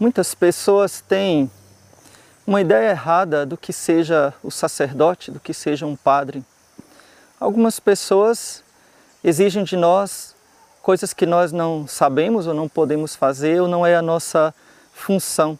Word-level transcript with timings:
Muitas 0.00 0.32
pessoas 0.32 1.00
têm 1.00 1.50
uma 2.46 2.60
ideia 2.60 2.90
errada 2.90 3.44
do 3.44 3.56
que 3.56 3.72
seja 3.72 4.32
o 4.44 4.50
sacerdote, 4.50 5.32
do 5.32 5.40
que 5.40 5.52
seja 5.52 5.86
um 5.86 5.96
padre. 5.96 6.44
Algumas 7.40 7.80
pessoas 7.80 8.62
exigem 9.24 9.64
de 9.64 9.76
nós 9.76 10.36
coisas 10.82 11.12
que 11.12 11.26
nós 11.26 11.50
não 11.50 11.88
sabemos 11.88 12.46
ou 12.46 12.54
não 12.54 12.68
podemos 12.68 13.16
fazer 13.16 13.60
ou 13.60 13.66
não 13.66 13.84
é 13.84 13.96
a 13.96 14.02
nossa 14.02 14.54
função. 14.92 15.58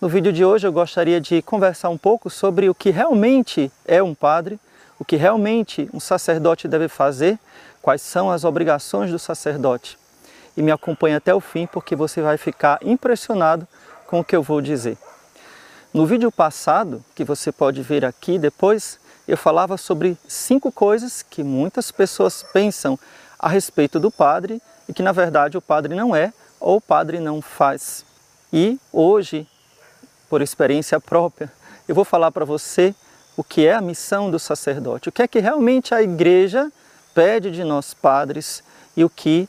No 0.00 0.08
vídeo 0.08 0.32
de 0.32 0.42
hoje 0.42 0.66
eu 0.66 0.72
gostaria 0.72 1.20
de 1.20 1.42
conversar 1.42 1.90
um 1.90 1.98
pouco 1.98 2.30
sobre 2.30 2.70
o 2.70 2.74
que 2.74 2.88
realmente 2.88 3.70
é 3.84 4.02
um 4.02 4.14
padre, 4.14 4.58
o 4.98 5.04
que 5.04 5.16
realmente 5.16 5.90
um 5.92 6.00
sacerdote 6.00 6.66
deve 6.66 6.88
fazer, 6.88 7.38
quais 7.82 8.00
são 8.00 8.30
as 8.30 8.44
obrigações 8.44 9.10
do 9.10 9.18
sacerdote 9.18 9.98
e 10.56 10.62
me 10.62 10.72
acompanhe 10.72 11.16
até 11.16 11.34
o 11.34 11.40
fim 11.40 11.66
porque 11.66 11.94
você 11.94 12.22
vai 12.22 12.36
ficar 12.36 12.78
impressionado 12.82 13.66
com 14.06 14.20
o 14.20 14.24
que 14.24 14.34
eu 14.34 14.42
vou 14.42 14.60
dizer. 14.60 14.96
No 15.92 16.06
vídeo 16.06 16.30
passado, 16.30 17.04
que 17.14 17.24
você 17.24 17.50
pode 17.50 17.82
ver 17.82 18.04
aqui 18.04 18.38
depois, 18.38 18.98
eu 19.26 19.36
falava 19.36 19.76
sobre 19.76 20.16
cinco 20.28 20.70
coisas 20.70 21.22
que 21.22 21.42
muitas 21.42 21.90
pessoas 21.90 22.44
pensam 22.52 22.98
a 23.38 23.48
respeito 23.48 23.98
do 23.98 24.10
padre 24.10 24.60
e 24.88 24.92
que 24.92 25.02
na 25.02 25.12
verdade 25.12 25.58
o 25.58 25.62
padre 25.62 25.94
não 25.94 26.14
é 26.14 26.32
ou 26.60 26.76
o 26.76 26.80
padre 26.80 27.18
não 27.18 27.42
faz. 27.42 28.04
E 28.52 28.78
hoje, 28.92 29.46
por 30.28 30.42
experiência 30.42 31.00
própria, 31.00 31.52
eu 31.88 31.94
vou 31.94 32.04
falar 32.04 32.30
para 32.30 32.44
você 32.44 32.94
o 33.36 33.44
que 33.44 33.66
é 33.66 33.74
a 33.74 33.80
missão 33.80 34.30
do 34.30 34.38
sacerdote, 34.38 35.08
o 35.08 35.12
que 35.12 35.22
é 35.22 35.28
que 35.28 35.40
realmente 35.40 35.94
a 35.94 36.02
igreja 36.02 36.72
pede 37.14 37.50
de 37.50 37.64
nós 37.64 37.94
padres 37.94 38.62
e 38.96 39.04
o 39.04 39.10
que 39.10 39.48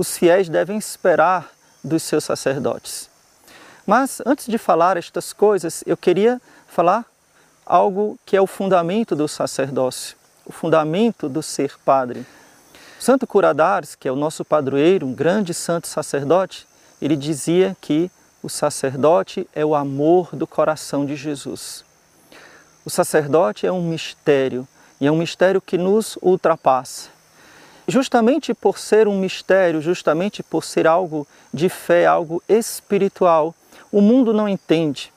os 0.00 0.16
fiéis 0.16 0.48
devem 0.48 0.78
esperar 0.78 1.50
dos 1.84 2.02
seus 2.02 2.24
sacerdotes. 2.24 3.10
Mas 3.86 4.22
antes 4.24 4.46
de 4.46 4.56
falar 4.56 4.96
estas 4.96 5.30
coisas, 5.34 5.84
eu 5.86 5.94
queria 5.94 6.40
falar 6.66 7.04
algo 7.66 8.18
que 8.24 8.34
é 8.34 8.40
o 8.40 8.46
fundamento 8.46 9.14
do 9.14 9.28
sacerdócio, 9.28 10.16
o 10.46 10.52
fundamento 10.52 11.28
do 11.28 11.42
ser 11.42 11.78
padre. 11.84 12.24
Santo 12.98 13.26
Curadares, 13.26 13.94
que 13.94 14.08
é 14.08 14.12
o 14.12 14.16
nosso 14.16 14.42
padroeiro, 14.42 15.06
um 15.06 15.12
grande 15.12 15.52
santo 15.52 15.86
sacerdote, 15.86 16.66
ele 17.02 17.14
dizia 17.14 17.76
que 17.78 18.10
o 18.42 18.48
sacerdote 18.48 19.46
é 19.54 19.66
o 19.66 19.74
amor 19.74 20.34
do 20.34 20.46
coração 20.46 21.04
de 21.04 21.14
Jesus. 21.14 21.84
O 22.86 22.88
sacerdote 22.88 23.66
é 23.66 23.72
um 23.72 23.82
mistério, 23.82 24.66
e 24.98 25.06
é 25.06 25.12
um 25.12 25.18
mistério 25.18 25.60
que 25.60 25.76
nos 25.76 26.16
ultrapassa 26.22 27.19
justamente 27.90 28.54
por 28.54 28.78
ser 28.78 29.08
um 29.08 29.18
mistério, 29.18 29.80
justamente 29.80 30.42
por 30.42 30.64
ser 30.64 30.86
algo 30.86 31.26
de 31.52 31.68
fé, 31.68 32.06
algo 32.06 32.42
espiritual, 32.48 33.54
o 33.90 34.00
mundo 34.00 34.32
não 34.32 34.48
entende. 34.48 35.12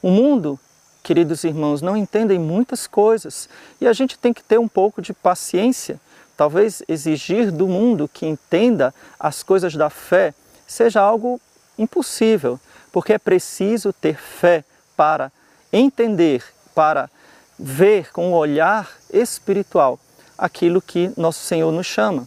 O 0.00 0.10
mundo, 0.10 0.58
queridos 1.02 1.44
irmãos, 1.44 1.82
não 1.82 1.96
entende 1.96 2.38
muitas 2.38 2.86
coisas 2.86 3.48
e 3.80 3.86
a 3.86 3.92
gente 3.92 4.18
tem 4.18 4.32
que 4.32 4.42
ter 4.42 4.58
um 4.58 4.68
pouco 4.68 5.02
de 5.02 5.12
paciência. 5.12 6.00
Talvez 6.36 6.82
exigir 6.88 7.50
do 7.50 7.66
mundo 7.66 8.08
que 8.12 8.26
entenda 8.26 8.94
as 9.18 9.42
coisas 9.42 9.74
da 9.74 9.90
fé 9.90 10.34
seja 10.66 11.00
algo 11.00 11.40
impossível, 11.78 12.58
porque 12.92 13.12
é 13.12 13.18
preciso 13.18 13.92
ter 13.92 14.16
fé 14.16 14.64
para 14.96 15.30
entender, 15.72 16.44
para 16.74 17.10
ver 17.58 18.12
com 18.12 18.32
o 18.32 18.36
olhar 18.36 18.90
espiritual 19.12 19.98
aquilo 20.38 20.82
que 20.82 21.10
nosso 21.16 21.44
Senhor 21.44 21.70
nos 21.72 21.86
chama. 21.86 22.26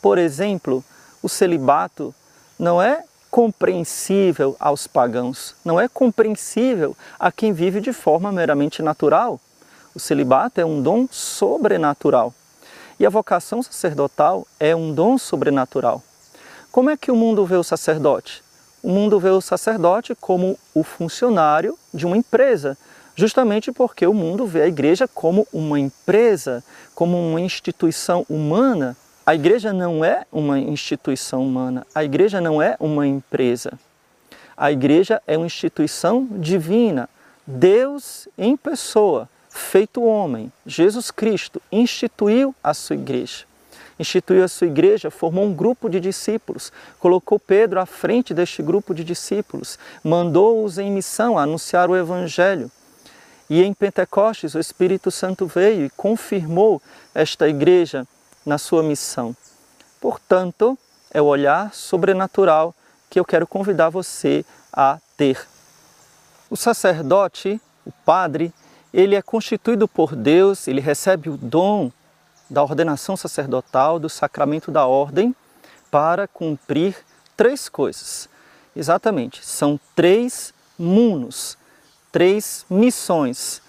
Por 0.00 0.18
exemplo, 0.18 0.84
o 1.22 1.28
celibato 1.28 2.14
não 2.58 2.80
é 2.80 3.04
compreensível 3.30 4.56
aos 4.58 4.86
pagãos, 4.86 5.54
não 5.64 5.80
é 5.80 5.88
compreensível 5.88 6.96
a 7.18 7.30
quem 7.30 7.52
vive 7.52 7.80
de 7.80 7.92
forma 7.92 8.32
meramente 8.32 8.82
natural. 8.82 9.40
O 9.94 10.00
celibato 10.00 10.60
é 10.60 10.64
um 10.64 10.82
dom 10.82 11.06
sobrenatural 11.10 12.34
e 12.98 13.06
a 13.06 13.10
vocação 13.10 13.62
sacerdotal 13.62 14.46
é 14.58 14.76
um 14.76 14.92
dom 14.92 15.16
sobrenatural. 15.16 16.02
Como 16.70 16.90
é 16.90 16.96
que 16.96 17.10
o 17.10 17.16
mundo 17.16 17.46
vê 17.46 17.56
o 17.56 17.64
sacerdote? 17.64 18.44
O 18.82 18.90
mundo 18.90 19.18
vê 19.18 19.30
o 19.30 19.40
sacerdote 19.40 20.14
como 20.14 20.58
o 20.74 20.82
funcionário 20.82 21.78
de 21.92 22.06
uma 22.06 22.16
empresa, 22.16 22.76
justamente 23.20 23.70
porque 23.70 24.06
o 24.06 24.14
mundo 24.14 24.46
vê 24.46 24.62
a 24.62 24.66
igreja 24.66 25.06
como 25.06 25.46
uma 25.52 25.78
empresa, 25.78 26.64
como 26.94 27.18
uma 27.18 27.38
instituição 27.38 28.24
humana. 28.30 28.96
A 29.26 29.34
igreja 29.34 29.74
não 29.74 30.02
é 30.02 30.24
uma 30.32 30.58
instituição 30.58 31.42
humana, 31.42 31.86
a 31.94 32.02
igreja 32.02 32.40
não 32.40 32.62
é 32.62 32.76
uma 32.80 33.06
empresa. 33.06 33.78
A 34.56 34.72
igreja 34.72 35.20
é 35.26 35.36
uma 35.36 35.44
instituição 35.44 36.26
divina. 36.30 37.10
Deus 37.46 38.26
em 38.38 38.56
pessoa, 38.56 39.28
feito 39.50 40.02
homem, 40.02 40.50
Jesus 40.64 41.10
Cristo, 41.10 41.60
instituiu 41.70 42.54
a 42.64 42.72
sua 42.72 42.96
igreja. 42.96 43.44
Instituiu 43.98 44.42
a 44.44 44.48
sua 44.48 44.66
igreja, 44.66 45.10
formou 45.10 45.44
um 45.44 45.52
grupo 45.52 45.90
de 45.90 46.00
discípulos, 46.00 46.72
colocou 46.98 47.38
Pedro 47.38 47.80
à 47.80 47.84
frente 47.84 48.32
deste 48.32 48.62
grupo 48.62 48.94
de 48.94 49.04
discípulos, 49.04 49.78
mandou-os 50.02 50.78
em 50.78 50.90
missão 50.90 51.38
a 51.38 51.42
anunciar 51.42 51.90
o 51.90 51.96
Evangelho. 51.96 52.70
E 53.50 53.64
em 53.64 53.74
Pentecostes 53.74 54.54
o 54.54 54.60
Espírito 54.60 55.10
Santo 55.10 55.44
veio 55.44 55.84
e 55.86 55.90
confirmou 55.90 56.80
esta 57.12 57.48
igreja 57.48 58.06
na 58.46 58.56
sua 58.58 58.80
missão. 58.80 59.36
Portanto, 60.00 60.78
é 61.10 61.20
o 61.20 61.26
olhar 61.26 61.74
sobrenatural 61.74 62.72
que 63.10 63.18
eu 63.18 63.24
quero 63.24 63.48
convidar 63.48 63.90
você 63.90 64.44
a 64.72 64.98
ter. 65.16 65.48
O 66.48 66.56
sacerdote, 66.56 67.60
o 67.84 67.90
padre, 67.90 68.54
ele 68.94 69.16
é 69.16 69.22
constituído 69.22 69.88
por 69.88 70.14
Deus, 70.14 70.68
ele 70.68 70.80
recebe 70.80 71.28
o 71.28 71.36
dom 71.36 71.90
da 72.48 72.62
ordenação 72.62 73.16
sacerdotal, 73.16 73.98
do 73.98 74.08
sacramento 74.08 74.70
da 74.70 74.86
ordem, 74.86 75.34
para 75.90 76.28
cumprir 76.28 76.96
três 77.36 77.68
coisas. 77.68 78.28
Exatamente, 78.76 79.44
são 79.44 79.78
três 79.94 80.54
munos, 80.78 81.58
três 82.12 82.64
missões 82.68 83.62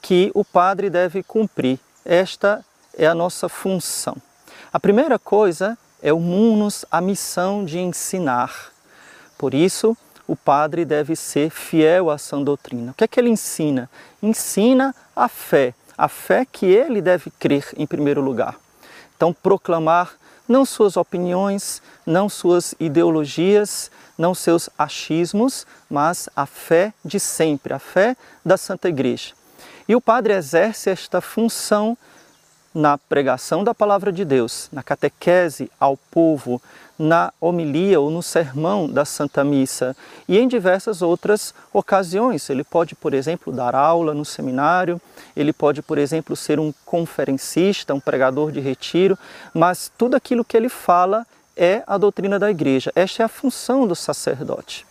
que 0.00 0.30
o 0.34 0.44
padre 0.44 0.90
deve 0.90 1.22
cumprir. 1.22 1.78
Esta 2.04 2.64
é 2.96 3.06
a 3.06 3.14
nossa 3.14 3.48
função. 3.48 4.16
A 4.72 4.80
primeira 4.80 5.18
coisa 5.18 5.78
é 6.02 6.12
o 6.12 6.20
munus, 6.20 6.84
a 6.90 7.00
missão 7.00 7.64
de 7.64 7.78
ensinar. 7.78 8.72
Por 9.36 9.54
isso, 9.54 9.96
o 10.26 10.36
padre 10.36 10.84
deve 10.84 11.16
ser 11.16 11.50
fiel 11.50 12.10
à 12.10 12.18
sã 12.18 12.42
doutrina. 12.42 12.92
O 12.92 12.94
que 12.94 13.04
é 13.04 13.08
que 13.08 13.18
ele 13.18 13.30
ensina? 13.30 13.88
Ensina 14.22 14.94
a 15.16 15.28
fé, 15.28 15.74
a 15.96 16.08
fé 16.08 16.44
que 16.44 16.66
ele 16.66 17.00
deve 17.00 17.30
crer 17.30 17.66
em 17.76 17.86
primeiro 17.86 18.20
lugar. 18.20 18.56
Então, 19.16 19.32
proclamar 19.32 20.12
não 20.46 20.64
suas 20.64 20.96
opiniões, 20.96 21.82
não 22.06 22.28
suas 22.28 22.74
ideologias, 22.80 23.90
não 24.18 24.34
seus 24.34 24.68
achismos, 24.76 25.64
mas 25.88 26.28
a 26.34 26.44
fé 26.44 26.92
de 27.04 27.20
sempre, 27.20 27.72
a 27.72 27.78
fé 27.78 28.16
da 28.44 28.56
Santa 28.56 28.88
Igreja. 28.88 29.32
E 29.88 29.94
o 29.94 30.00
padre 30.00 30.34
exerce 30.34 30.90
esta 30.90 31.20
função 31.20 31.96
na 32.74 32.98
pregação 32.98 33.64
da 33.64 33.74
palavra 33.74 34.12
de 34.12 34.24
Deus, 34.24 34.68
na 34.70 34.82
catequese 34.82 35.70
ao 35.80 35.96
povo, 35.96 36.60
na 36.98 37.32
homilia 37.40 38.00
ou 38.00 38.10
no 38.10 38.22
sermão 38.22 38.88
da 38.88 39.04
Santa 39.04 39.44
Missa 39.44 39.96
e 40.28 40.36
em 40.36 40.48
diversas 40.48 41.00
outras 41.00 41.54
ocasiões. 41.72 42.50
Ele 42.50 42.64
pode, 42.64 42.94
por 42.94 43.14
exemplo, 43.14 43.52
dar 43.52 43.74
aula 43.74 44.12
no 44.12 44.24
seminário, 44.24 45.00
ele 45.36 45.52
pode, 45.52 45.80
por 45.80 45.96
exemplo, 45.96 46.36
ser 46.36 46.58
um 46.58 46.72
conferencista, 46.84 47.94
um 47.94 48.00
pregador 48.00 48.50
de 48.50 48.60
retiro, 48.60 49.16
mas 49.54 49.90
tudo 49.96 50.16
aquilo 50.16 50.44
que 50.44 50.56
ele 50.56 50.68
fala 50.68 51.26
é 51.58 51.82
a 51.86 51.98
doutrina 51.98 52.38
da 52.38 52.50
igreja. 52.50 52.92
Esta 52.94 53.22
é 53.22 53.26
a 53.26 53.28
função 53.28 53.86
do 53.86 53.96
sacerdote. 53.96 54.86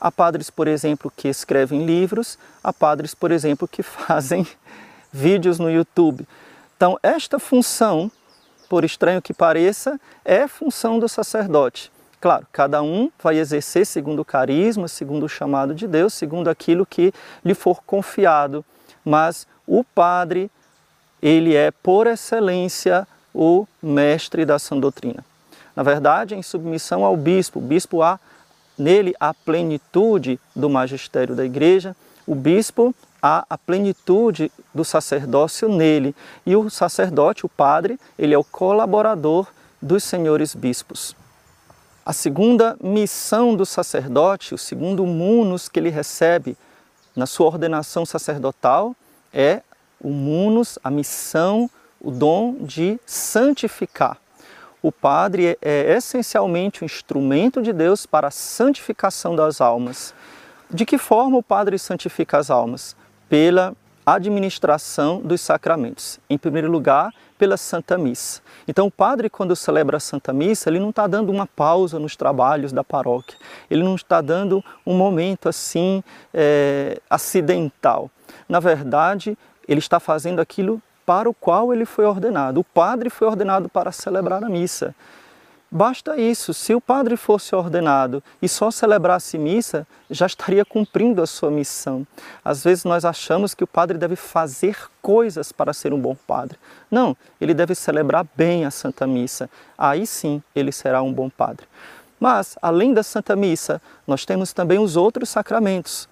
Há 0.00 0.12
padres, 0.12 0.48
por 0.48 0.68
exemplo, 0.68 1.12
que 1.14 1.26
escrevem 1.26 1.84
livros, 1.84 2.38
há 2.62 2.72
padres, 2.72 3.14
por 3.14 3.32
exemplo, 3.32 3.66
que 3.66 3.82
fazem 3.82 4.46
vídeos 5.12 5.58
no 5.58 5.68
YouTube. 5.68 6.26
Então, 6.76 6.96
esta 7.02 7.38
função, 7.38 8.10
por 8.68 8.84
estranho 8.84 9.20
que 9.20 9.34
pareça, 9.34 10.00
é 10.24 10.46
função 10.46 10.98
do 10.98 11.08
sacerdote. 11.08 11.90
Claro, 12.20 12.46
cada 12.52 12.82
um 12.82 13.10
vai 13.22 13.38
exercer 13.38 13.84
segundo 13.84 14.20
o 14.20 14.24
carisma, 14.24 14.88
segundo 14.88 15.24
o 15.24 15.28
chamado 15.28 15.74
de 15.74 15.86
Deus, 15.86 16.14
segundo 16.14 16.48
aquilo 16.48 16.86
que 16.86 17.12
lhe 17.44 17.54
for 17.54 17.82
confiado. 17.84 18.64
Mas 19.04 19.46
o 19.66 19.82
padre, 19.82 20.50
ele 21.20 21.54
é, 21.54 21.70
por 21.70 22.06
excelência, 22.06 23.06
o 23.34 23.66
mestre 23.82 24.44
da 24.44 24.58
sã 24.58 24.78
doutrina 24.78 25.24
na 25.76 25.82
verdade, 25.82 26.34
em 26.34 26.42
submissão 26.42 27.04
ao 27.04 27.16
bispo. 27.16 27.58
O 27.58 27.62
bispo 27.62 28.02
há 28.02 28.18
nele 28.78 29.14
a 29.20 29.34
plenitude 29.34 30.40
do 30.54 30.70
magistério 30.70 31.36
da 31.36 31.44
igreja, 31.44 31.94
o 32.26 32.34
bispo 32.34 32.94
há 33.22 33.44
a 33.48 33.56
plenitude 33.56 34.50
do 34.74 34.84
sacerdócio 34.84 35.68
nele. 35.68 36.16
E 36.44 36.56
o 36.56 36.70
sacerdote, 36.70 37.44
o 37.44 37.48
padre, 37.48 38.00
ele 38.18 38.34
é 38.34 38.38
o 38.38 38.44
colaborador 38.44 39.46
dos 39.80 40.02
senhores 40.02 40.54
bispos. 40.54 41.14
A 42.04 42.12
segunda 42.12 42.76
missão 42.80 43.54
do 43.54 43.66
sacerdote, 43.66 44.54
o 44.54 44.58
segundo 44.58 45.04
munus 45.04 45.68
que 45.68 45.78
ele 45.78 45.90
recebe 45.90 46.56
na 47.14 47.26
sua 47.26 47.46
ordenação 47.46 48.06
sacerdotal 48.06 48.94
é 49.32 49.62
o 50.00 50.10
munus, 50.10 50.78
a 50.84 50.90
missão, 50.90 51.68
o 52.00 52.10
dom 52.10 52.54
de 52.60 52.98
santificar. 53.04 54.18
O 54.82 54.92
padre 54.92 55.46
é, 55.46 55.56
é 55.62 55.96
essencialmente 55.96 56.82
um 56.82 56.86
instrumento 56.86 57.62
de 57.62 57.72
Deus 57.72 58.06
para 58.06 58.28
a 58.28 58.30
santificação 58.30 59.34
das 59.34 59.60
almas. 59.60 60.14
De 60.70 60.84
que 60.84 60.98
forma 60.98 61.38
o 61.38 61.42
padre 61.42 61.78
santifica 61.78 62.38
as 62.38 62.50
almas? 62.50 62.96
Pela 63.28 63.74
administração 64.04 65.20
dos 65.20 65.40
sacramentos. 65.40 66.20
Em 66.30 66.38
primeiro 66.38 66.70
lugar, 66.70 67.12
pela 67.36 67.56
Santa 67.56 67.98
Missa. 67.98 68.40
Então, 68.66 68.86
o 68.86 68.90
padre, 68.90 69.28
quando 69.28 69.54
celebra 69.56 69.96
a 69.96 70.00
Santa 70.00 70.32
Missa, 70.32 70.70
ele 70.70 70.78
não 70.78 70.90
está 70.90 71.06
dando 71.06 71.30
uma 71.30 71.46
pausa 71.46 71.98
nos 71.98 72.16
trabalhos 72.16 72.72
da 72.72 72.84
paróquia, 72.84 73.36
ele 73.70 73.82
não 73.82 73.94
está 73.94 74.20
dando 74.20 74.64
um 74.86 74.96
momento 74.96 75.48
assim 75.48 76.02
é, 76.32 77.00
acidental. 77.10 78.10
Na 78.48 78.60
verdade, 78.60 79.36
ele 79.68 79.80
está 79.80 79.98
fazendo 79.98 80.40
aquilo 80.40 80.80
para 81.06 81.30
o 81.30 81.34
qual 81.34 81.72
ele 81.72 81.86
foi 81.86 82.04
ordenado. 82.04 82.60
O 82.60 82.64
padre 82.64 83.08
foi 83.08 83.28
ordenado 83.28 83.68
para 83.68 83.92
celebrar 83.92 84.42
a 84.42 84.48
missa. 84.48 84.94
Basta 85.70 86.16
isso. 86.16 86.54
Se 86.54 86.74
o 86.74 86.80
padre 86.80 87.16
fosse 87.16 87.54
ordenado 87.54 88.22
e 88.40 88.48
só 88.48 88.70
celebrasse 88.70 89.36
missa, 89.36 89.86
já 90.10 90.26
estaria 90.26 90.64
cumprindo 90.64 91.22
a 91.22 91.26
sua 91.26 91.50
missão. 91.50 92.06
Às 92.44 92.62
vezes 92.62 92.84
nós 92.84 93.04
achamos 93.04 93.54
que 93.54 93.64
o 93.64 93.66
padre 93.66 93.98
deve 93.98 94.16
fazer 94.16 94.76
coisas 95.02 95.52
para 95.52 95.72
ser 95.72 95.92
um 95.92 96.00
bom 96.00 96.16
padre. 96.26 96.58
Não, 96.90 97.16
ele 97.40 97.54
deve 97.54 97.74
celebrar 97.74 98.26
bem 98.36 98.64
a 98.64 98.70
Santa 98.70 99.06
Missa. 99.06 99.50
Aí 99.76 100.06
sim 100.06 100.42
ele 100.54 100.70
será 100.72 101.02
um 101.02 101.12
bom 101.12 101.28
padre. 101.28 101.66
Mas, 102.18 102.56
além 102.62 102.94
da 102.94 103.02
Santa 103.02 103.36
Missa, 103.36 103.80
nós 104.06 104.24
temos 104.24 104.52
também 104.52 104.78
os 104.78 104.96
outros 104.96 105.28
sacramentos: 105.28 106.08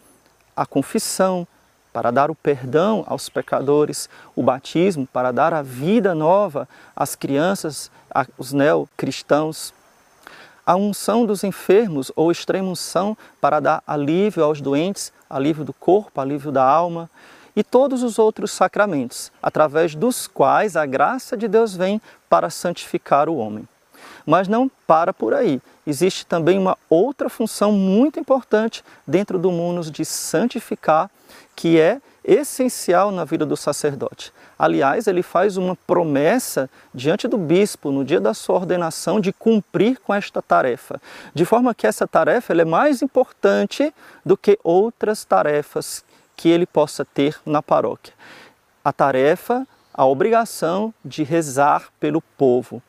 a 0.55 0.67
confissão, 0.67 1.47
para 1.95 2.11
dar 2.11 2.29
o 2.29 2.35
perdão 2.35 3.05
aos 3.07 3.29
pecadores, 3.29 4.11
o 4.35 4.43
batismo 4.43 5.07
para 5.07 5.31
dar 5.31 5.55
a 5.55 5.63
vida 5.63 6.13
nova 6.13 6.69
às 6.95 7.15
crianças, 7.15 7.89
aos 8.13 8.53
neocristãos, 8.53 9.73
a 10.67 10.75
unção 10.75 11.25
dos 11.25 11.45
enfermos 11.45 12.11
ou 12.17 12.33
extrema 12.33 12.69
unção 12.69 13.17
para 13.41 13.61
dar 13.61 13.81
alívio 13.87 14.43
aos 14.43 14.61
doentes, 14.61 15.13
alívio 15.31 15.65
do 15.65 15.73
corpo, 15.73 16.21
alívio 16.21 16.51
da 16.51 16.65
alma, 16.65 17.09
e 17.55 17.63
todos 17.63 18.03
os 18.03 18.19
outros 18.19 18.51
sacramentos, 18.51 19.31
através 19.41 19.95
dos 19.95 20.27
quais 20.27 20.77
a 20.77 20.85
graça 20.85 21.37
de 21.37 21.47
Deus 21.47 21.77
vem 21.77 22.03
para 22.29 22.51
santificar 22.51 23.29
o 23.29 23.37
homem. 23.37 23.69
Mas 24.27 24.49
não 24.49 24.69
para 24.85 25.15
por 25.15 25.33
aí. 25.33 25.63
Existe 25.87 26.27
também 26.27 26.59
uma 26.59 26.77
outra 26.91 27.29
função 27.29 27.71
muito 27.71 28.19
importante 28.19 28.83
dentro 29.07 29.39
do 29.39 29.53
mundo 29.53 29.89
de 29.89 30.05
santificar 30.05 31.09
que 31.55 31.79
é 31.79 32.01
essencial 32.25 33.11
na 33.11 33.25
vida 33.25 33.45
do 33.45 33.57
sacerdote. 33.57 34.33
Aliás, 34.59 35.07
ele 35.07 35.23
faz 35.23 35.57
uma 35.57 35.77
promessa 35.77 36.71
diante 36.95 37.29
do 37.29 37.37
bispo 37.37 37.91
no 37.91 38.05
dia 38.05 38.21
da 38.21 38.33
sua 38.33 38.57
ordenação 38.57 39.21
de 39.21 39.33
cumprir 39.33 39.99
com 40.01 40.15
esta 40.15 40.41
tarefa, 40.41 41.01
de 41.35 41.45
forma 41.45 41.75
que 41.75 41.87
essa 41.87 42.07
tarefa 42.07 42.53
é 42.55 42.65
mais 42.65 43.03
importante 43.03 43.93
do 44.25 44.37
que 44.37 44.59
outras 44.65 45.25
tarefas 45.25 46.05
que 46.37 46.49
ele 46.49 46.67
possa 46.67 47.05
ter 47.05 47.39
na 47.45 47.63
paróquia. 47.63 48.15
A 48.85 48.93
tarefa, 48.93 49.67
a 49.93 50.07
obrigação 50.07 50.95
de 51.05 51.23
rezar 51.23 51.89
pelo 52.01 52.21
povo. 52.21 52.83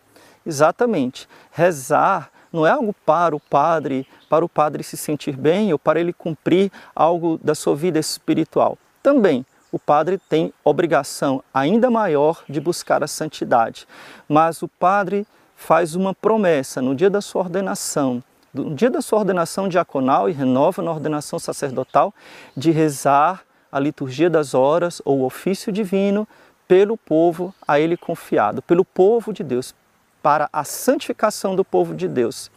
Exatamente, 0.45 1.27
rezar 1.51 2.29
não 2.55 2.65
é 2.65 2.71
algo 2.71 2.95
para 3.05 3.35
o 3.35 3.39
padre, 3.39 4.07
para 4.29 4.45
o 4.45 4.49
padre 4.49 4.83
se 4.83 4.97
sentir 4.97 5.35
bem 5.35 5.71
ou 5.71 5.77
para 5.77 5.99
ele 5.99 6.13
cumprir 6.13 6.71
algo 6.95 7.39
da 7.43 7.53
sua 7.53 7.75
vida 7.75 7.99
espiritual. 7.99 8.77
Também 9.03 9.45
o 9.71 9.77
padre 9.77 10.17
tem 10.17 10.53
obrigação 10.63 11.43
ainda 11.53 11.91
maior 11.91 12.43
de 12.47 12.61
buscar 12.61 13.03
a 13.03 13.07
santidade, 13.07 13.85
mas 14.27 14.61
o 14.61 14.67
padre 14.67 15.27
faz 15.55 15.95
uma 15.95 16.13
promessa 16.13 16.81
no 16.81 16.95
dia 16.95 17.09
da 17.09 17.21
sua 17.21 17.41
ordenação, 17.41 18.23
no 18.53 18.73
dia 18.73 18.89
da 18.89 19.01
sua 19.01 19.19
ordenação 19.19 19.67
diaconal 19.67 20.29
e 20.29 20.33
renova 20.33 20.81
na 20.81 20.91
ordenação 20.91 21.37
sacerdotal, 21.37 22.13
de 22.55 22.71
rezar 22.71 23.43
a 23.69 23.79
liturgia 23.79 24.29
das 24.29 24.53
horas 24.53 25.01
ou 25.03 25.19
o 25.19 25.25
ofício 25.25 25.71
divino 25.71 26.25
pelo 26.67 26.95
povo 26.97 27.53
a 27.67 27.79
ele 27.79 27.97
confiado, 27.97 28.61
pelo 28.61 28.85
povo 28.85 29.33
de 29.33 29.43
Deus, 29.43 29.75
para 30.25 30.49
a 30.51 30.63
santificação 30.63 31.55
do 31.55 31.63
povo 31.63 31.93
de 31.93 32.07
Deus. 32.07 32.49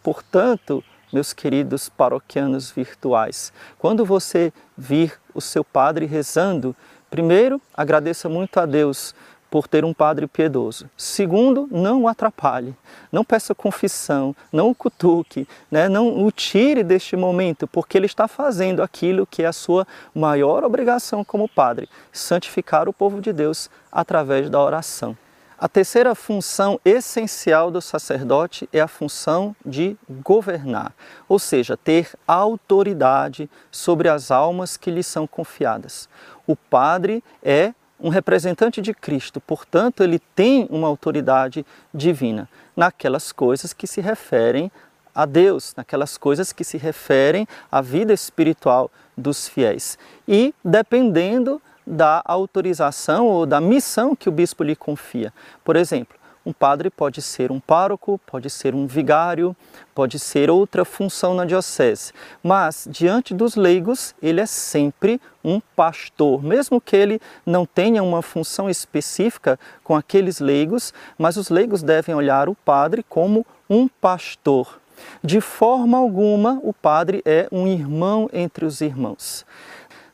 Portanto, 0.00 0.84
meus 1.12 1.32
queridos 1.32 1.88
paroquianos 1.88 2.70
virtuais, 2.70 3.52
quando 3.80 4.04
você 4.04 4.52
vir 4.78 5.18
o 5.34 5.40
seu 5.40 5.64
padre 5.64 6.06
rezando, 6.06 6.72
primeiro, 7.10 7.60
agradeça 7.76 8.28
muito 8.28 8.60
a 8.60 8.64
Deus 8.64 9.12
por 9.50 9.66
ter 9.66 9.84
um 9.84 9.92
padre 9.92 10.28
piedoso. 10.28 10.88
Segundo, 10.96 11.68
não 11.68 12.02
o 12.02 12.08
atrapalhe, 12.08 12.76
não 13.10 13.24
peça 13.24 13.56
confissão, 13.56 14.32
não 14.52 14.70
o 14.70 14.74
cutuque, 14.74 15.48
né? 15.68 15.88
não 15.88 16.24
o 16.24 16.30
tire 16.30 16.84
deste 16.84 17.16
momento, 17.16 17.66
porque 17.66 17.98
ele 17.98 18.06
está 18.06 18.28
fazendo 18.28 18.84
aquilo 18.84 19.26
que 19.26 19.42
é 19.42 19.46
a 19.46 19.52
sua 19.52 19.84
maior 20.14 20.62
obrigação 20.62 21.24
como 21.24 21.48
padre, 21.48 21.88
santificar 22.12 22.88
o 22.88 22.92
povo 22.92 23.20
de 23.20 23.32
Deus 23.32 23.68
através 23.90 24.48
da 24.48 24.62
oração. 24.62 25.16
A 25.58 25.68
terceira 25.68 26.14
função 26.14 26.78
essencial 26.84 27.70
do 27.70 27.80
sacerdote 27.80 28.68
é 28.70 28.80
a 28.80 28.86
função 28.86 29.56
de 29.64 29.96
governar, 30.22 30.92
ou 31.26 31.38
seja, 31.38 31.78
ter 31.78 32.10
autoridade 32.28 33.48
sobre 33.70 34.06
as 34.10 34.30
almas 34.30 34.76
que 34.76 34.90
lhe 34.90 35.02
são 35.02 35.26
confiadas. 35.26 36.10
O 36.46 36.54
padre 36.54 37.24
é 37.42 37.72
um 37.98 38.10
representante 38.10 38.82
de 38.82 38.92
Cristo, 38.92 39.40
portanto, 39.40 40.02
ele 40.02 40.18
tem 40.18 40.68
uma 40.68 40.88
autoridade 40.88 41.64
divina 41.92 42.46
naquelas 42.76 43.32
coisas 43.32 43.72
que 43.72 43.86
se 43.86 44.02
referem 44.02 44.70
a 45.14 45.24
Deus, 45.24 45.72
naquelas 45.74 46.18
coisas 46.18 46.52
que 46.52 46.64
se 46.64 46.76
referem 46.76 47.48
à 47.72 47.80
vida 47.80 48.12
espiritual 48.12 48.90
dos 49.16 49.48
fiéis. 49.48 49.98
E 50.28 50.54
dependendo 50.62 51.62
da 51.86 52.22
autorização 52.24 53.26
ou 53.26 53.46
da 53.46 53.60
missão 53.60 54.16
que 54.16 54.28
o 54.28 54.32
bispo 54.32 54.64
lhe 54.64 54.74
confia. 54.74 55.32
Por 55.64 55.76
exemplo, 55.76 56.16
um 56.46 56.52
padre 56.52 56.90
pode 56.90 57.20
ser 57.20 57.50
um 57.50 57.58
pároco, 57.58 58.20
pode 58.24 58.48
ser 58.48 58.72
um 58.72 58.86
vigário, 58.86 59.54
pode 59.92 60.16
ser 60.16 60.48
outra 60.48 60.84
função 60.84 61.34
na 61.34 61.44
diocese, 61.44 62.12
mas 62.40 62.86
diante 62.88 63.34
dos 63.34 63.56
leigos 63.56 64.14
ele 64.22 64.40
é 64.40 64.46
sempre 64.46 65.20
um 65.42 65.60
pastor, 65.74 66.40
mesmo 66.44 66.80
que 66.80 66.94
ele 66.94 67.20
não 67.44 67.66
tenha 67.66 68.00
uma 68.00 68.22
função 68.22 68.70
específica 68.70 69.58
com 69.82 69.96
aqueles 69.96 70.38
leigos, 70.38 70.94
mas 71.18 71.36
os 71.36 71.50
leigos 71.50 71.82
devem 71.82 72.14
olhar 72.14 72.48
o 72.48 72.54
padre 72.54 73.04
como 73.08 73.44
um 73.68 73.88
pastor. 73.88 74.80
De 75.24 75.40
forma 75.40 75.98
alguma, 75.98 76.60
o 76.62 76.72
padre 76.72 77.22
é 77.24 77.48
um 77.50 77.66
irmão 77.66 78.30
entre 78.32 78.64
os 78.64 78.80
irmãos. 78.80 79.44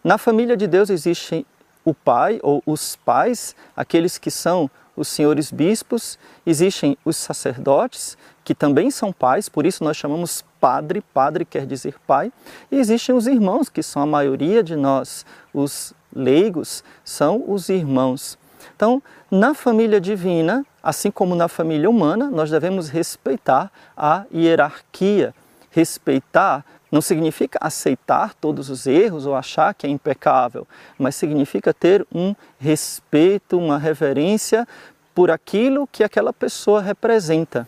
Na 0.02 0.16
família 0.16 0.56
de 0.56 0.66
Deus 0.66 0.88
existem 0.88 1.44
o 1.84 1.92
pai 1.94 2.38
ou 2.42 2.62
os 2.66 2.96
pais, 2.96 3.54
aqueles 3.76 4.18
que 4.18 4.30
são 4.30 4.70
os 4.96 5.08
senhores 5.08 5.50
bispos, 5.50 6.18
existem 6.44 6.96
os 7.04 7.16
sacerdotes, 7.16 8.16
que 8.44 8.54
também 8.54 8.90
são 8.90 9.12
pais, 9.12 9.48
por 9.48 9.64
isso 9.64 9.82
nós 9.82 9.96
chamamos 9.96 10.44
padre, 10.60 11.00
padre 11.00 11.44
quer 11.44 11.66
dizer 11.66 11.94
pai, 12.06 12.32
e 12.70 12.76
existem 12.76 13.14
os 13.14 13.26
irmãos, 13.26 13.68
que 13.68 13.82
são 13.82 14.02
a 14.02 14.06
maioria 14.06 14.62
de 14.62 14.76
nós, 14.76 15.24
os 15.52 15.94
leigos, 16.14 16.84
são 17.04 17.44
os 17.46 17.68
irmãos. 17.68 18.38
Então, 18.76 19.02
na 19.30 19.54
família 19.54 20.00
divina, 20.00 20.64
assim 20.82 21.10
como 21.10 21.34
na 21.34 21.48
família 21.48 21.88
humana, 21.88 22.30
nós 22.30 22.50
devemos 22.50 22.88
respeitar 22.88 23.70
a 23.96 24.24
hierarquia, 24.34 25.34
respeitar 25.70 26.64
não 26.92 27.00
significa 27.00 27.58
aceitar 27.60 28.34
todos 28.34 28.68
os 28.68 28.86
erros 28.86 29.24
ou 29.24 29.34
achar 29.34 29.72
que 29.72 29.86
é 29.86 29.90
impecável, 29.90 30.68
mas 30.98 31.16
significa 31.16 31.72
ter 31.72 32.06
um 32.14 32.34
respeito, 32.58 33.58
uma 33.58 33.78
reverência 33.78 34.68
por 35.14 35.30
aquilo 35.30 35.88
que 35.90 36.04
aquela 36.04 36.32
pessoa 36.32 36.82
representa. 36.82 37.66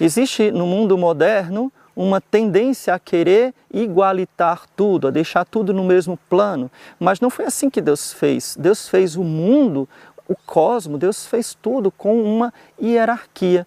Existe 0.00 0.52
no 0.52 0.66
mundo 0.66 0.96
moderno 0.96 1.72
uma 1.94 2.20
tendência 2.20 2.94
a 2.94 2.98
querer 2.98 3.52
igualitar 3.72 4.62
tudo, 4.76 5.08
a 5.08 5.10
deixar 5.10 5.44
tudo 5.44 5.72
no 5.74 5.84
mesmo 5.84 6.16
plano, 6.28 6.70
mas 6.98 7.20
não 7.20 7.28
foi 7.28 7.44
assim 7.44 7.68
que 7.68 7.80
Deus 7.80 8.12
fez. 8.12 8.56
Deus 8.58 8.88
fez 8.88 9.16
o 9.16 9.24
mundo, 9.24 9.88
o 10.28 10.36
cosmos, 10.46 11.00
Deus 11.00 11.26
fez 11.26 11.54
tudo 11.60 11.90
com 11.90 12.22
uma 12.22 12.54
hierarquia. 12.80 13.66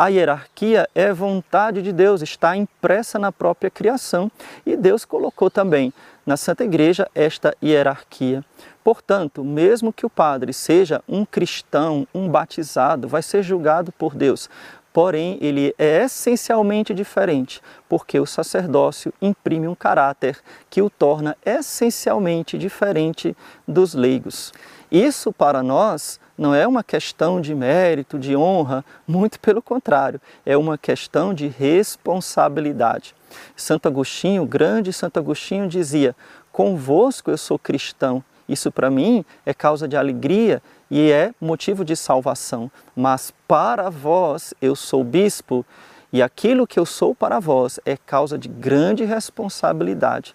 A 0.00 0.06
hierarquia 0.06 0.88
é 0.94 1.12
vontade 1.12 1.82
de 1.82 1.92
Deus, 1.92 2.22
está 2.22 2.56
impressa 2.56 3.18
na 3.18 3.32
própria 3.32 3.68
criação 3.68 4.30
e 4.64 4.76
Deus 4.76 5.04
colocou 5.04 5.50
também 5.50 5.92
na 6.24 6.36
Santa 6.36 6.62
Igreja 6.62 7.10
esta 7.16 7.52
hierarquia. 7.60 8.44
Portanto, 8.84 9.42
mesmo 9.42 9.92
que 9.92 10.06
o 10.06 10.10
padre 10.10 10.52
seja 10.52 11.02
um 11.08 11.24
cristão, 11.24 12.06
um 12.14 12.28
batizado, 12.28 13.08
vai 13.08 13.22
ser 13.22 13.42
julgado 13.42 13.90
por 13.90 14.14
Deus. 14.14 14.48
porém 14.92 15.38
ele 15.40 15.74
é 15.78 16.04
essencialmente 16.04 16.92
diferente, 16.94 17.60
porque 17.88 18.18
o 18.18 18.26
sacerdócio 18.26 19.12
imprime 19.20 19.68
um 19.68 19.74
caráter 19.74 20.38
que 20.70 20.82
o 20.82 20.90
torna 20.90 21.36
essencialmente 21.44 22.58
diferente 22.58 23.36
dos 23.66 23.94
leigos. 23.94 24.52
Isso 24.90 25.32
para 25.32 25.62
nós 25.62 26.18
não 26.38 26.54
é 26.54 26.66
uma 26.66 26.84
questão 26.84 27.40
de 27.40 27.54
mérito, 27.54 28.18
de 28.18 28.36
honra, 28.36 28.84
muito 29.06 29.40
pelo 29.40 29.60
contrário, 29.60 30.20
é 30.46 30.56
uma 30.56 30.78
questão 30.78 31.34
de 31.34 31.48
responsabilidade. 31.48 33.14
Santo 33.56 33.88
Agostinho, 33.88 34.46
grande 34.46 34.92
Santo 34.92 35.18
Agostinho, 35.18 35.68
dizia: 35.68 36.14
Convosco 36.52 37.30
eu 37.30 37.36
sou 37.36 37.58
cristão. 37.58 38.22
Isso 38.48 38.72
para 38.72 38.88
mim 38.90 39.24
é 39.44 39.52
causa 39.52 39.86
de 39.86 39.96
alegria 39.96 40.62
e 40.90 41.10
é 41.10 41.34
motivo 41.38 41.84
de 41.84 41.94
salvação. 41.94 42.70
Mas 42.96 43.32
para 43.46 43.90
vós 43.90 44.54
eu 44.62 44.74
sou 44.74 45.04
bispo 45.04 45.66
e 46.10 46.22
aquilo 46.22 46.66
que 46.66 46.78
eu 46.78 46.86
sou 46.86 47.14
para 47.14 47.38
vós 47.38 47.78
é 47.84 47.96
causa 47.96 48.38
de 48.38 48.48
grande 48.48 49.04
responsabilidade. 49.04 50.34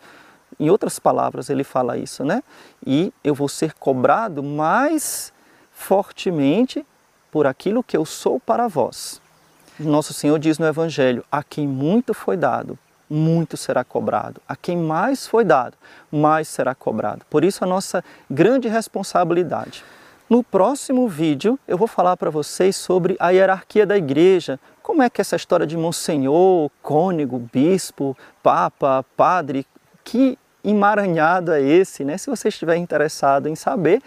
Em 0.59 0.69
outras 0.69 0.99
palavras, 0.99 1.49
ele 1.49 1.63
fala 1.63 1.97
isso, 1.97 2.23
né? 2.23 2.43
E 2.85 3.11
eu 3.23 3.33
vou 3.33 3.49
ser 3.49 3.73
cobrado 3.73 4.43
mais 4.43 5.32
fortemente 5.83 6.85
por 7.29 7.45
aquilo 7.45 7.83
que 7.83 7.97
eu 7.97 8.05
sou 8.05 8.39
para 8.39 8.67
vós. 8.67 9.21
Nosso 9.77 10.13
Senhor 10.13 10.39
diz 10.39 10.57
no 10.57 10.65
Evangelho: 10.65 11.25
a 11.31 11.43
quem 11.43 11.67
muito 11.67 12.13
foi 12.13 12.37
dado, 12.37 12.79
muito 13.09 13.57
será 13.57 13.83
cobrado. 13.83 14.41
A 14.47 14.55
quem 14.55 14.77
mais 14.77 15.27
foi 15.27 15.43
dado, 15.43 15.75
mais 16.11 16.47
será 16.47 16.73
cobrado. 16.73 17.25
Por 17.29 17.43
isso, 17.43 17.63
a 17.63 17.67
nossa 17.67 18.03
grande 18.29 18.67
responsabilidade. 18.67 19.83
No 20.29 20.41
próximo 20.41 21.07
vídeo, 21.07 21.59
eu 21.67 21.77
vou 21.77 21.87
falar 21.87 22.15
para 22.15 22.29
vocês 22.29 22.75
sobre 22.75 23.17
a 23.19 23.31
hierarquia 23.31 23.85
da 23.85 23.97
igreja, 23.97 24.59
como 24.81 25.03
é 25.03 25.09
que 25.09 25.19
essa 25.19 25.35
história 25.35 25.67
de 25.67 25.75
monsenhor, 25.75 26.71
cônego, 26.81 27.37
bispo, 27.51 28.17
papa, 28.41 29.05
padre, 29.17 29.67
que 30.03 30.37
emaranhado 30.63 31.51
é 31.51 31.61
esse, 31.61 32.05
né? 32.05 32.17
Se 32.17 32.29
você 32.29 32.47
estiver 32.47 32.77
interessado 32.77 33.49
em 33.49 33.55
saber, 33.55 34.01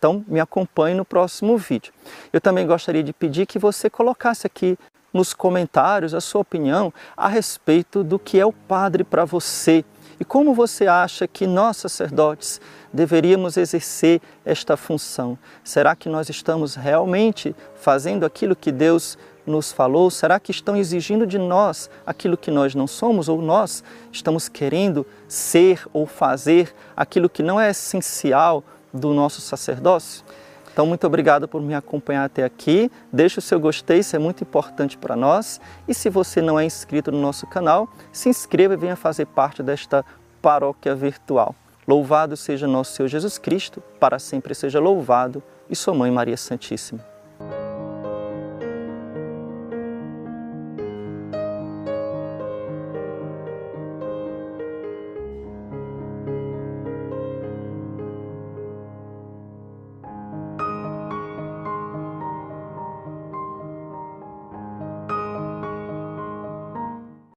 então 0.00 0.24
me 0.26 0.40
acompanhe 0.40 0.96
no 0.96 1.04
próximo 1.04 1.58
vídeo. 1.58 1.92
Eu 2.32 2.40
também 2.40 2.66
gostaria 2.66 3.02
de 3.02 3.12
pedir 3.12 3.44
que 3.44 3.58
você 3.58 3.90
colocasse 3.90 4.46
aqui 4.46 4.78
nos 5.12 5.34
comentários 5.34 6.14
a 6.14 6.22
sua 6.22 6.40
opinião 6.40 6.90
a 7.14 7.28
respeito 7.28 8.02
do 8.02 8.18
que 8.18 8.40
é 8.40 8.46
o 8.46 8.52
padre 8.52 9.04
para 9.04 9.26
você 9.26 9.84
e 10.18 10.24
como 10.24 10.54
você 10.54 10.86
acha 10.86 11.28
que 11.28 11.46
nós 11.46 11.76
sacerdotes 11.76 12.62
deveríamos 12.90 13.58
exercer 13.58 14.22
esta 14.42 14.74
função. 14.74 15.38
Será 15.62 15.94
que 15.94 16.08
nós 16.08 16.30
estamos 16.30 16.76
realmente 16.76 17.54
fazendo 17.74 18.24
aquilo 18.24 18.56
que 18.56 18.72
Deus 18.72 19.18
nos 19.46 19.70
falou? 19.70 20.10
Será 20.10 20.40
que 20.40 20.50
estão 20.50 20.78
exigindo 20.78 21.26
de 21.26 21.38
nós 21.38 21.90
aquilo 22.06 22.38
que 22.38 22.50
nós 22.50 22.74
não 22.74 22.86
somos 22.86 23.28
ou 23.28 23.42
nós 23.42 23.84
estamos 24.10 24.48
querendo 24.48 25.06
ser 25.28 25.86
ou 25.92 26.06
fazer 26.06 26.74
aquilo 26.96 27.28
que 27.28 27.42
não 27.42 27.60
é 27.60 27.70
essencial 27.70 28.64
do 28.92 29.12
nosso 29.12 29.40
sacerdócio? 29.40 30.24
Então, 30.72 30.86
muito 30.86 31.06
obrigado 31.06 31.48
por 31.48 31.60
me 31.60 31.74
acompanhar 31.74 32.24
até 32.24 32.44
aqui. 32.44 32.90
Deixe 33.12 33.38
o 33.38 33.42
seu 33.42 33.58
gostei, 33.58 33.98
isso 33.98 34.14
é 34.14 34.18
muito 34.18 34.44
importante 34.44 34.96
para 34.96 35.16
nós. 35.16 35.60
E 35.88 35.92
se 35.92 36.08
você 36.08 36.40
não 36.40 36.58
é 36.58 36.64
inscrito 36.64 37.10
no 37.10 37.20
nosso 37.20 37.46
canal, 37.46 37.88
se 38.12 38.28
inscreva 38.28 38.74
e 38.74 38.76
venha 38.76 38.96
fazer 38.96 39.26
parte 39.26 39.62
desta 39.62 40.04
paróquia 40.40 40.94
virtual. 40.94 41.54
Louvado 41.86 42.36
seja 42.36 42.68
nosso 42.68 42.92
Senhor 42.92 43.08
Jesus 43.08 43.36
Cristo, 43.36 43.82
para 43.98 44.18
sempre 44.18 44.54
seja 44.54 44.78
louvado, 44.78 45.42
e 45.68 45.74
sua 45.74 45.92
Mãe 45.92 46.10
Maria 46.10 46.36
Santíssima. 46.36 47.19